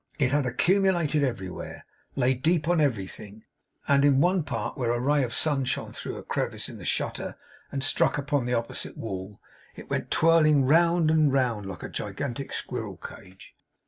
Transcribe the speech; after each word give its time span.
It 0.17 0.31
had 0.31 0.47
accumulated 0.47 1.23
everywhere; 1.23 1.85
lay 2.15 2.33
deep 2.33 2.67
on 2.67 2.81
everything, 2.81 3.45
and 3.87 4.03
in 4.03 4.19
one 4.19 4.41
part, 4.41 4.75
where 4.75 4.89
a 4.89 4.99
ray 4.99 5.21
of 5.23 5.31
sun 5.31 5.63
shone 5.63 5.91
through 5.91 6.17
a 6.17 6.23
crevice 6.23 6.67
in 6.67 6.79
the 6.79 6.85
shutter 6.85 7.35
and 7.71 7.83
struck 7.83 8.17
upon 8.17 8.47
the 8.47 8.55
opposite 8.55 8.97
wall, 8.97 9.39
it 9.75 9.91
went 9.91 10.09
twirling 10.09 10.65
round 10.65 11.11
and 11.11 11.31
round, 11.31 11.67
like 11.67 11.83
a 11.83 11.87
gigantic 11.87 12.51
squirrel 12.51 12.97
cage. 12.97 13.53